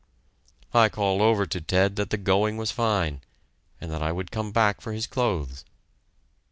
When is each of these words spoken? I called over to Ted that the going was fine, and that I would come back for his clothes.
I 0.73 0.89
called 0.89 1.21
over 1.21 1.45
to 1.45 1.61
Ted 1.61 1.95
that 1.97 2.09
the 2.09 2.17
going 2.17 2.57
was 2.57 2.71
fine, 2.71 3.21
and 3.79 3.91
that 3.91 4.01
I 4.01 4.11
would 4.11 4.31
come 4.31 4.51
back 4.51 4.81
for 4.81 4.93
his 4.93 5.05
clothes. 5.05 5.63